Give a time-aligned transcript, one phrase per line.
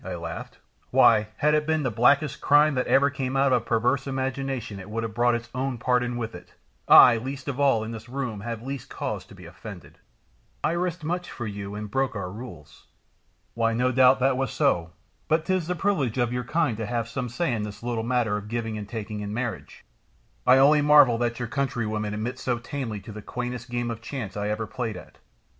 [0.03, 0.57] I laughed.
[0.89, 4.79] "Why, had it been the blackest crime that ever came out of a perverse imagination
[4.79, 6.55] it would have brought its own pardon with it;
[6.87, 9.99] I, least of all in this room, have least cause to be offended."
[10.63, 12.87] "I risked much for you and broke our rules."
[13.53, 14.93] "Why, no doubt that was so,
[15.27, 18.37] but 'tis the privilege of your kind to have some say in this little matter
[18.37, 19.85] of giving and taking in marriage.
[20.47, 24.35] I only marvel that your countrywomen submit so tamely to the quaintest game of chance
[24.35, 25.19] I ever played at.